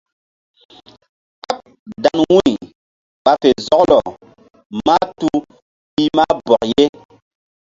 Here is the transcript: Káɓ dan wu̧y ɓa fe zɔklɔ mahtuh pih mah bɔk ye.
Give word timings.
Káɓ 1.43 1.59
dan 2.03 2.19
wu̧y 2.29 2.51
ɓa 3.23 3.31
fe 3.41 3.49
zɔklɔ 3.67 3.97
mahtuh 4.85 5.39
pih 5.93 6.09
mah 6.15 6.33
bɔk 6.45 6.63
ye. 6.75 6.85